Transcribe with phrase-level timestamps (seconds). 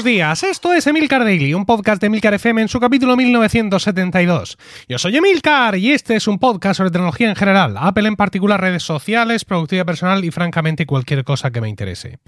[0.00, 4.56] Buenos días, esto es Emilcar Daily, un podcast de Emilcar FM en su capítulo 1972.
[4.88, 8.62] Yo soy Emilcar y este es un podcast sobre tecnología en general, Apple en particular,
[8.62, 12.18] redes sociales, productividad personal y francamente cualquier cosa que me interese.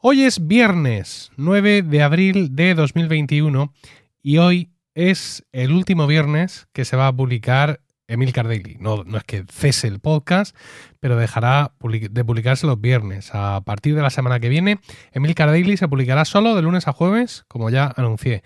[0.00, 3.72] Hoy es viernes 9 de abril de 2021
[4.20, 8.76] y hoy es el último viernes que se va a publicar Emilcar Daily.
[8.78, 10.56] No, es que cese el podcast,
[11.00, 13.30] pero dejará de publicarse los viernes.
[13.32, 14.80] A partir de la semana que viene,
[15.12, 18.42] Emilcar Daily se publicará solo de lunes a jueves, como ya anuncié.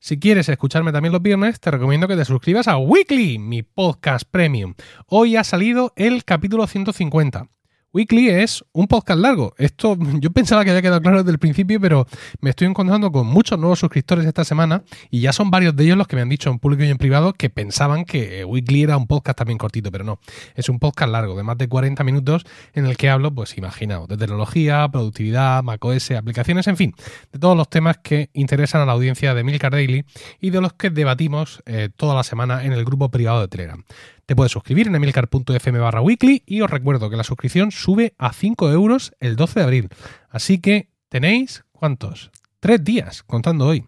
[0.00, 4.28] Si quieres escucharme también los viernes, te recomiendo que te suscribas a Weekly, mi podcast
[4.30, 4.74] premium.
[5.06, 7.48] Hoy ha salido el capítulo 150.
[7.94, 9.54] Weekly es un podcast largo.
[9.56, 12.06] Esto yo pensaba que había quedado claro desde el principio, pero
[12.40, 15.96] me estoy encontrando con muchos nuevos suscriptores esta semana y ya son varios de ellos
[15.96, 18.96] los que me han dicho en público y en privado que pensaban que Weekly era
[18.98, 20.20] un podcast también cortito, pero no.
[20.54, 24.06] Es un podcast largo, de más de 40 minutos, en el que hablo, pues imaginaos,
[24.06, 26.94] de tecnología, productividad, macOS, aplicaciones, en fin,
[27.32, 30.04] de todos los temas que interesan a la audiencia de Milcar Daily
[30.40, 33.82] y de los que debatimos eh, toda la semana en el grupo privado de Telegram.
[34.28, 38.34] Te puedes suscribir en emilcar.fm barra weekly y os recuerdo que la suscripción sube a
[38.34, 39.88] 5 euros el 12 de abril.
[40.28, 42.30] Así que tenéis, ¿cuántos?
[42.60, 43.86] Tres días, contando hoy.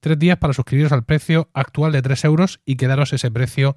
[0.00, 3.76] Tres días para suscribiros al precio actual de 3 euros y quedaros ese precio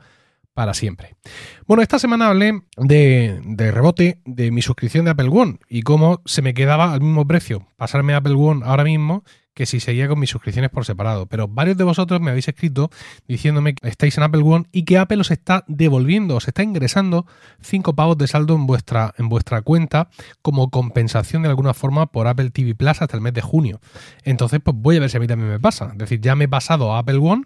[0.54, 1.18] para siempre.
[1.66, 6.22] Bueno, esta semana hablé de, de, rebote de mi suscripción de Apple One y cómo
[6.24, 9.26] se me quedaba al mismo precio pasarme a Apple One ahora mismo
[9.58, 11.26] que si seguía con mis suscripciones por separado.
[11.26, 12.92] Pero varios de vosotros me habéis escrito
[13.28, 17.26] diciéndome que estáis en Apple One y que Apple os está devolviendo, os está ingresando
[17.62, 20.10] 5 pavos de saldo en vuestra, en vuestra cuenta
[20.44, 23.82] como compensación de alguna forma por Apple TV Plus hasta el mes de junio.
[24.24, 25.90] Entonces, pues voy a ver si a mí también me pasa.
[25.94, 27.46] Es decir, ya me he pasado a Apple One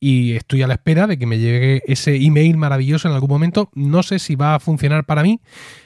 [0.00, 3.68] y estoy a la espera de que me llegue ese email maravilloso en algún momento.
[3.74, 5.42] No sé si va a funcionar para mí.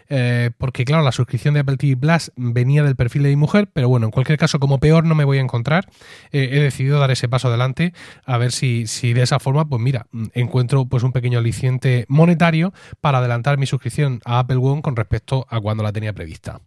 [0.09, 3.69] Eh, porque claro, la suscripción de Apple TV Plus venía del perfil de mi mujer,
[3.73, 5.89] pero bueno, en cualquier caso, como peor no me voy a encontrar,
[6.33, 7.93] eh, he decidido dar ese paso adelante
[8.25, 12.73] a ver si, si de esa forma, pues mira, encuentro pues un pequeño aliciente monetario
[13.01, 16.61] para adelantar mi suscripción a Apple One con respecto a cuando la tenía prevista.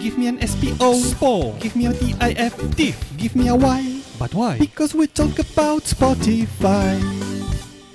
[0.00, 1.56] Give me an SPO.
[1.60, 1.92] Give me a
[3.16, 4.02] Give me a Y.
[4.18, 4.58] But why?
[4.58, 7.37] Because we talk about Spotify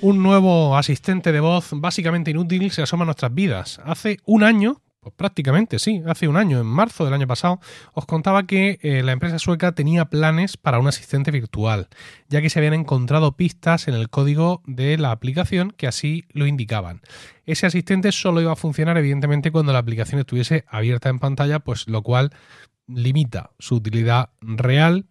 [0.04, 3.80] un nuevo asistente de voz básicamente inútil se asoma a nuestras vidas.
[3.86, 7.58] Hace un año, pues prácticamente sí, hace un año, en marzo del año pasado,
[7.94, 11.88] os contaba que eh, la empresa sueca tenía planes para un asistente virtual,
[12.28, 16.46] ya que se habían encontrado pistas en el código de la aplicación que así lo
[16.46, 17.00] indicaban.
[17.46, 21.88] Ese asistente solo iba a funcionar evidentemente cuando la aplicación estuviese abierta en pantalla, pues
[21.88, 22.30] lo cual
[22.86, 25.06] limita su utilidad real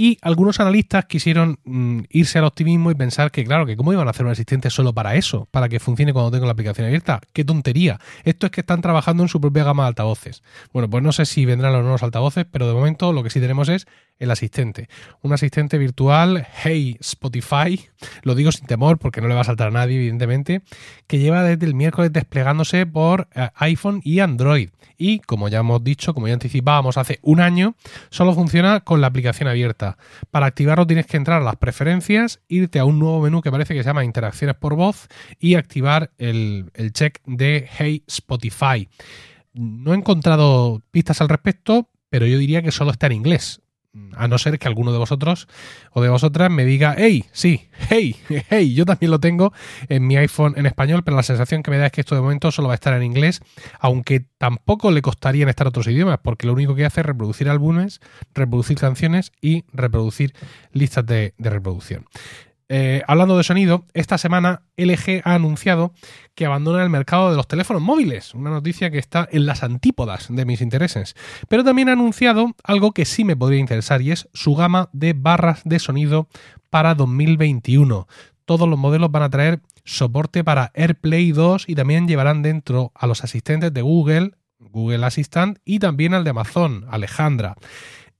[0.00, 4.06] y algunos analistas quisieron mm, irse al optimismo y pensar que, claro, que cómo iban
[4.06, 7.20] a hacer un asistente solo para eso, para que funcione cuando tengo la aplicación abierta.
[7.32, 7.98] ¡Qué tontería!
[8.22, 10.44] Esto es que están trabajando en su propia gama de altavoces.
[10.72, 13.40] Bueno, pues no sé si vendrán los nuevos altavoces, pero de momento lo que sí
[13.40, 13.88] tenemos es
[14.20, 14.88] el asistente.
[15.20, 17.88] Un asistente virtual, Hey Spotify,
[18.22, 20.62] lo digo sin temor porque no le va a saltar a nadie, evidentemente,
[21.08, 24.70] que lleva desde el miércoles desplegándose por eh, iPhone y Android.
[24.96, 27.76] Y como ya hemos dicho, como ya anticipábamos hace un año,
[28.10, 29.87] solo funciona con la aplicación abierta.
[30.30, 33.74] Para activarlo tienes que entrar a las preferencias, irte a un nuevo menú que parece
[33.74, 38.88] que se llama Interacciones por voz y activar el, check de Hey Spotify.
[39.52, 43.60] No he encontrado pistas al respecto, pero yo diría que solo está en inglés
[44.16, 45.48] a no ser que alguno de vosotros
[45.92, 48.16] o de vosotras me diga, hey, sí, hey,
[48.50, 49.52] hey, yo también lo tengo
[49.88, 52.20] en mi iPhone en español, pero la sensación que me da es que esto de
[52.20, 53.40] momento solo va a estar en inglés,
[53.80, 57.48] aunque tampoco le costaría en estar otros idiomas, porque lo único que hace es reproducir
[57.48, 58.00] álbumes,
[58.34, 60.34] reproducir canciones y reproducir
[60.72, 62.04] listas de, de reproducción.
[62.70, 65.94] Eh, hablando de sonido, esta semana LG ha anunciado
[66.34, 70.26] que abandona el mercado de los teléfonos móviles, una noticia que está en las antípodas
[70.28, 71.14] de mis intereses.
[71.48, 75.14] Pero también ha anunciado algo que sí me podría interesar y es su gama de
[75.14, 76.28] barras de sonido
[76.68, 78.06] para 2021.
[78.44, 83.06] Todos los modelos van a traer soporte para AirPlay 2 y también llevarán dentro a
[83.06, 87.56] los asistentes de Google, Google Assistant y también al de Amazon, Alejandra.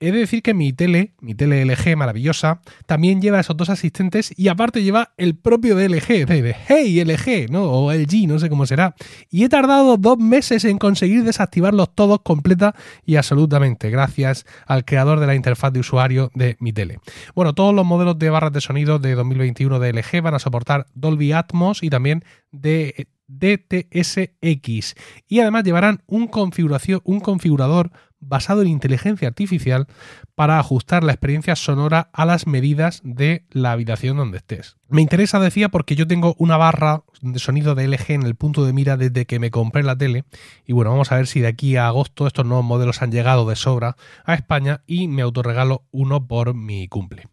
[0.00, 4.32] He de decir que mi tele, mi tele LG maravillosa, también lleva esos dos asistentes
[4.36, 7.64] y aparte lleva el propio de LG, de Hey LG, ¿no?
[7.64, 8.94] O LG, no sé cómo será.
[9.28, 15.18] Y he tardado dos meses en conseguir desactivarlos todos completa y absolutamente, gracias al creador
[15.18, 17.00] de la interfaz de usuario de mi tele.
[17.34, 20.86] Bueno, todos los modelos de barras de sonido de 2021 de LG van a soportar
[20.94, 24.94] Dolby Atmos y también de DTSX
[25.28, 29.86] y además llevarán un, configuración, un configurador basado en inteligencia artificial
[30.34, 34.76] para ajustar la experiencia sonora a las medidas de la habitación donde estés.
[34.88, 38.64] Me interesa, decía, porque yo tengo una barra de sonido de LG en el punto
[38.64, 40.24] de mira desde que me compré la tele
[40.66, 43.48] y bueno, vamos a ver si de aquí a agosto estos nuevos modelos han llegado
[43.48, 47.26] de sobra a España y me autorregalo uno por mi cumple.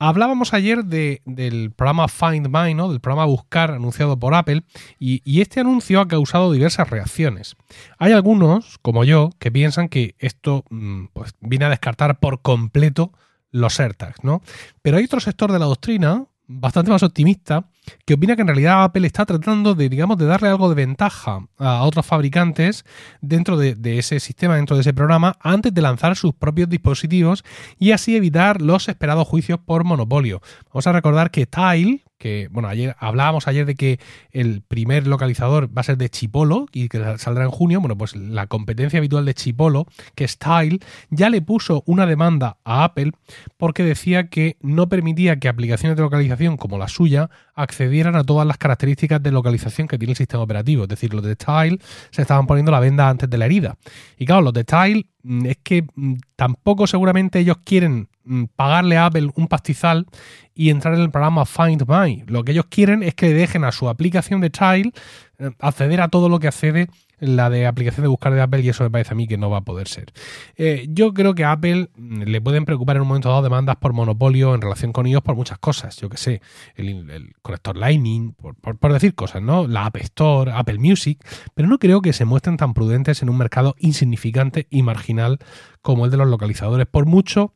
[0.00, 2.88] Hablábamos ayer del programa Find My, ¿no?
[2.88, 4.62] del programa Buscar anunciado por Apple,
[4.98, 7.56] y, este anuncio ha causado diversas reacciones.
[7.98, 13.12] Hay algunos, como yo, que piensan que esto mm, pues, viene a descartar por completo
[13.50, 14.42] los AirTags, ¿no?
[14.82, 17.68] Pero hay otro sector de la doctrina, bastante más optimista,
[18.06, 21.46] que opina que en realidad Apple está tratando de, digamos, de darle algo de ventaja
[21.58, 22.84] a otros fabricantes
[23.20, 27.44] dentro de, de, ese sistema, dentro de ese programa, antes de lanzar sus propios dispositivos
[27.78, 30.40] y así evitar los esperados juicios por monopolio.
[30.72, 34.00] Vamos a recordar que Tile, que, bueno, ayer hablábamos ayer de que
[34.32, 37.80] el primer localizador va a ser de Chipolo y que saldrá en junio.
[37.80, 40.80] Bueno, pues la competencia habitual de Chipolo, que es Tile,
[41.10, 43.12] ya le puso una demanda a Apple
[43.56, 48.46] porque decía que no permitía que aplicaciones de localización como la suya accedieran a todas
[48.46, 50.84] las características de localización que tiene el sistema operativo.
[50.84, 51.78] Es decir, los de Tile
[52.10, 53.76] se estaban poniendo la venda antes de la herida.
[54.16, 58.96] Y claro, los de Tile mm, es que mm, tampoco seguramente ellos quieren mm, pagarle
[58.96, 60.06] a Apple un pastizal
[60.54, 62.22] y entrar en el programa Find My.
[62.26, 64.92] Lo que ellos quieren es que dejen a su aplicación de Tile
[65.38, 66.88] eh, acceder a todo lo que accede
[67.20, 69.50] la de aplicación de buscar de Apple y eso me parece a mí que no
[69.50, 70.12] va a poder ser.
[70.56, 73.76] Eh, yo creo que a Apple mm, le pueden preocupar en un momento dado demandas
[73.76, 76.42] por monopolio en relación con ellos por muchas cosas, yo que sé,
[76.76, 79.66] el, conector Lightning, por, decir cosas, ¿no?
[79.66, 81.24] La App Store, Apple Music,
[81.54, 85.38] pero no creo que se muestren tan prudentes en un mercado insignificante y marginal
[85.82, 87.52] como el de los localizadores, por mucho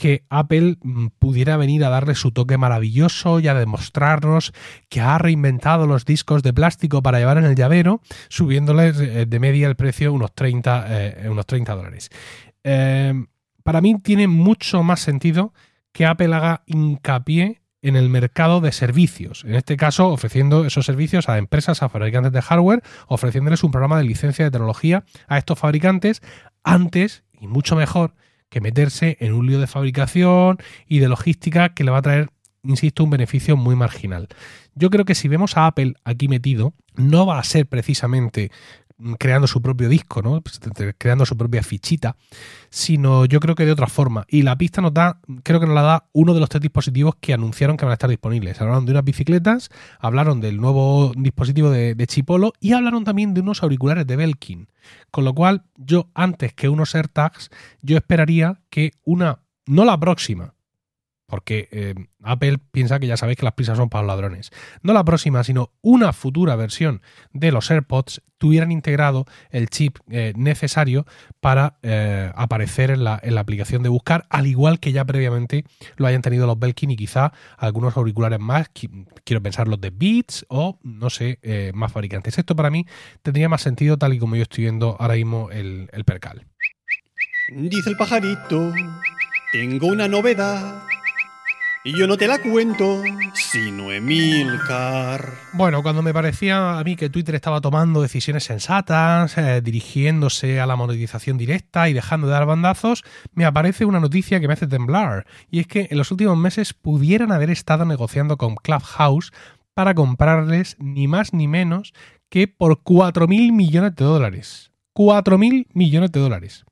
[0.00, 4.54] que Apple mm, pudiera venir a darle su toque maravilloso y a demostrarnos
[4.88, 8.00] que ha reinventado los discos de plástico para llevar en el llavero,
[8.30, 12.08] subiéndoles eh, de media el precio unos 30, eh, unos 30 dólares.
[12.64, 13.26] Em,
[13.62, 15.52] para mí tiene mucho más sentido
[15.92, 21.28] que Apple haga hincapié en el mercado de servicios, en este caso ofreciendo esos servicios
[21.28, 25.58] a empresas, a fabricantes de hardware, ofreciéndoles un programa de licencia de tecnología a estos
[25.58, 26.22] fabricantes
[26.64, 28.14] antes y mucho mejor
[28.50, 32.30] que meterse en un lío de fabricación y de logística que le va a traer,
[32.62, 34.28] insisto, un beneficio muy marginal.
[34.74, 38.50] Yo creo que si vemos a Apple aquí metido, no va a ser precisamente
[39.18, 40.40] creando su propio disco, ¿no?
[40.40, 40.60] Pues,
[40.98, 42.16] creando su propia fichita,
[42.68, 44.24] sino yo creo que de otra forma.
[44.28, 47.14] Y la pista nos da, creo que nos la da uno de los tres dispositivos
[47.20, 48.60] que anunciaron que van a estar disponibles.
[48.60, 53.40] Hablaron de unas bicicletas, hablaron del nuevo dispositivo de, de Chipolo y hablaron también de
[53.40, 54.68] unos auriculares de Belkin.
[55.10, 57.50] Con lo cual, yo antes que unos AirTags,
[57.82, 60.54] yo esperaría que una, no la próxima,
[61.30, 64.50] porque eh, Apple piensa que ya sabéis que las prisas son para los ladrones.
[64.82, 67.00] No la próxima, sino una futura versión
[67.32, 71.06] de los AirPods tuvieran integrado el chip eh, necesario
[71.40, 75.64] para eh, aparecer en la, aplicación de buscar, al igual que ya previamente
[75.96, 78.70] lo hayan tenido los Belkin y quizá algunos auriculares más,
[79.24, 81.38] quiero pensar los de Beats o no sé,
[81.74, 82.38] más fabricantes.
[82.38, 82.86] Esto para mí
[83.22, 86.46] tendría más sentido tal y como yo estoy viendo ahora mismo el, el percal.
[87.48, 88.72] Dice el pajarito,
[89.52, 90.84] tengo una novedad.
[91.82, 95.32] Y yo no te la cuento, sino Emilcar.
[95.54, 100.66] Bueno, cuando me parecía a mí que Twitter estaba tomando decisiones sensatas, eh, dirigiéndose a
[100.66, 104.66] la monetización directa y dejando de dar bandazos, me aparece una noticia que me hace
[104.66, 105.24] temblar.
[105.50, 109.32] Y es que en los últimos meses pudieran haber estado negociando con Clubhouse
[109.72, 111.94] para comprarles ni más ni menos
[112.28, 114.70] que por 4.000 millones de dólares.
[114.94, 116.66] 4.000 millones de dólares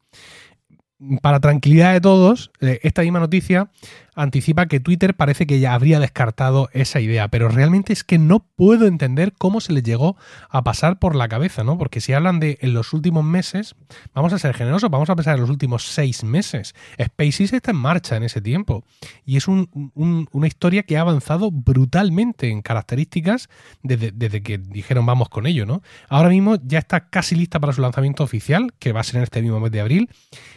[1.23, 3.71] para tranquilidad de todos, eh, esta misma noticia
[4.19, 8.41] anticipa que Twitter parece que ya habría descartado esa idea, pero realmente es que no
[8.41, 10.17] puedo entender cómo se le llegó
[10.51, 11.79] a pasar por la cabeza, ¿no?
[11.79, 13.77] Porque si hablan de en los últimos meses,
[14.15, 16.75] vamos a ser generosos, vamos a pensar en los últimos seis meses.
[17.01, 18.85] SpaceX está en marcha en ese tiempo
[19.25, 23.49] y es una historia que ha avanzado brutalmente en características
[23.85, 25.81] desde, desde que dijeron vamos con ello, ¿no?
[26.09, 29.23] Ahora mismo ya está casi lista para su lanzamiento oficial, que va a ser en
[29.23, 30.11] este mismo mes de abril,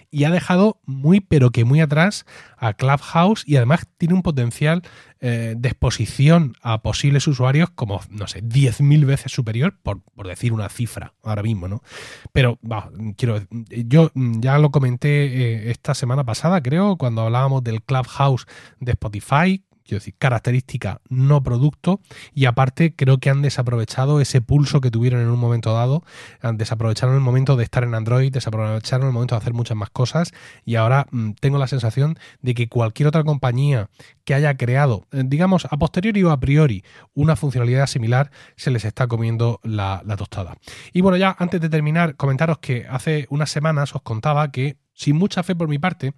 [0.10, 2.25] y ha dejado muy pero que muy atrás
[2.57, 4.81] a Clubhouse y además tiene un potencial
[5.19, 10.69] eh, de exposición a posibles usuarios como, no sé, 10.000 veces superior, por, decir una
[10.69, 11.83] cifra ahora mismo, ¿no?
[12.31, 12.59] Pero,
[13.17, 18.47] quiero, yo ya lo comenté eh, esta semana pasada, creo, cuando hablábamos del Clubhouse
[18.79, 22.00] de Spotify, quiero decir, característica, no producto,
[22.33, 26.05] y aparte creo que han desaprovechado ese pulso que tuvieron en un momento dado,
[26.53, 30.31] desaprovecharon el momento de estar en Android, desaprovecharon el momento de hacer muchas más cosas,
[30.63, 33.89] y ahora mm, tengo la sensación de que cualquier otra compañía
[34.24, 38.86] que haya creado, eh, digamos, a posteriori o a priori, una funcionalidad similar, se les
[38.86, 40.55] está comiendo la, tostada.
[40.93, 45.15] Y bueno, ya antes de terminar, comentaros que hace unas semanas os contaba que sin
[45.15, 46.13] mucha fe por mi parte,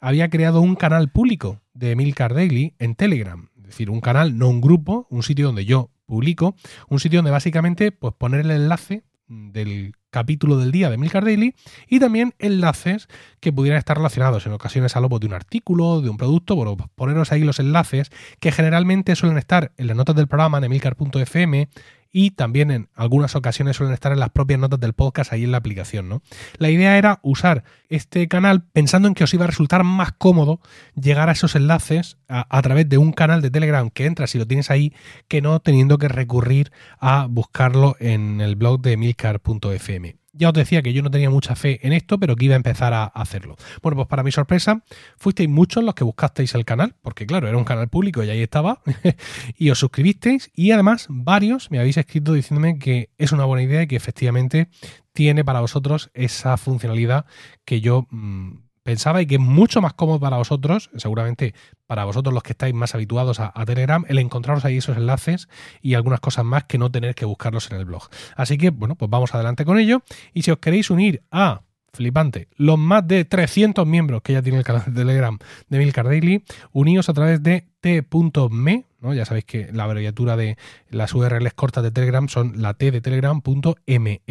[0.00, 3.48] había creado un canal público de Milcar Daily en Telegram.
[3.56, 6.56] Es decir, un canal, no un grupo, un sitio donde yo publico,
[6.88, 11.54] un sitio donde básicamente pues, poner el enlace del capítulo del día de Milcar Daily
[11.86, 13.08] y también enlaces
[13.40, 16.76] que pudieran estar relacionados en ocasiones a lobo de un artículo, de un producto, bueno,
[16.76, 20.64] pues poneros ahí los enlaces que generalmente suelen estar en las notas del programa en
[20.64, 21.68] emilcar.fm
[22.12, 25.52] y también en algunas ocasiones suelen estar en las propias notas del podcast ahí en
[25.52, 26.22] la aplicación, ¿no?
[26.56, 30.60] La idea era usar este canal pensando en que os iba a resultar más cómodo
[30.94, 34.38] llegar a esos enlaces a, a través de un canal de Telegram que entras y
[34.38, 34.94] lo tienes ahí,
[35.28, 40.16] que no teniendo que recurrir a buscarlo en el blog de milcar.fm.
[40.38, 42.56] Ya os decía que yo no tenía mucha fe en esto, pero que iba a
[42.56, 43.56] empezar a hacerlo.
[43.82, 44.84] Bueno, pues para mi sorpresa,
[45.16, 48.40] fuisteis muchos los que buscasteis el canal, porque claro, era un canal público y ahí
[48.40, 48.80] estaba,
[49.58, 53.82] y os suscribisteis, y además varios me habéis escrito diciéndome que es una buena idea
[53.82, 54.68] y que efectivamente
[55.12, 57.26] tiene para vosotros esa funcionalidad
[57.64, 61.52] que yo mmm, pensaba y que es mucho más cómodo para vosotros, seguramente
[61.86, 65.50] para vosotros los que estáis más habituados a, a, Telegram, el encontraros ahí esos enlaces
[65.82, 68.08] y algunas cosas más que no tener que buscarlos en el blog.
[68.34, 70.02] Así que, bueno, pues vamos adelante con ello.
[70.32, 74.56] Y si os queréis unir a flipante, los más de 300 miembros que ya tiene
[74.56, 75.36] el canal de Telegram
[75.68, 76.42] de Milcar Daily,
[76.72, 78.84] uníos a través de t.me.
[79.00, 80.56] Ya sabéis que la abreviatura de
[80.90, 84.22] las URLs cortas de Telegram son la t de telegram.me,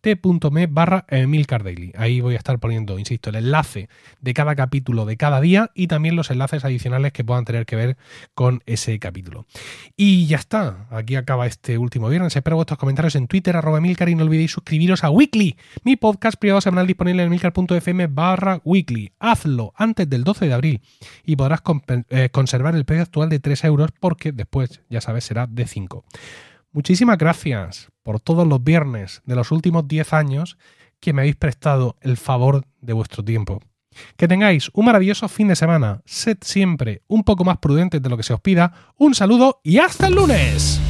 [0.00, 1.92] t.me barra Daily.
[1.96, 3.88] Ahí voy a estar poniendo, insisto, el enlace
[4.20, 7.76] de cada capítulo de cada día y también los enlaces adicionales que puedan tener que
[7.76, 7.96] ver
[8.34, 9.46] con ese capítulo.
[9.96, 12.36] Y ya está, aquí acaba este último viernes.
[12.36, 16.38] Espero vuestros comentarios en Twitter, arroba Milcar y no olvidéis suscribiros a Weekly, mi podcast
[16.38, 19.12] privado semanal disponible en milcar.fm barra Weekly.
[19.18, 20.80] Hazlo antes del 12 de abril
[21.24, 21.62] y podrás
[22.10, 26.04] eh, conservar el actual de 3 euros porque después, ya sabes, será de 5.
[26.72, 30.58] Muchísimas gracias por todos los viernes de los últimos 10 años
[31.00, 33.60] que me habéis prestado el favor de vuestro tiempo.
[34.16, 36.00] Que tengáis un maravilloso fin de semana.
[36.04, 38.72] Sed siempre un poco más prudentes de lo que se os pida.
[38.96, 40.80] Un saludo y hasta el lunes.